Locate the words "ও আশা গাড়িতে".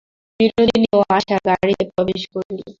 0.97-1.83